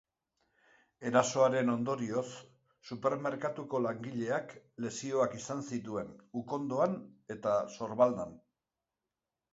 Erasoaren 1.09 1.67
ondorioz, 1.73 2.23
supermerkatuko 2.91 3.83
langileak 3.87 4.55
lesioak 4.87 5.39
izan 5.43 5.61
zituen 5.75 6.11
ukondoan 6.43 6.97
eta 7.37 7.57
sorbaldan. 7.77 8.39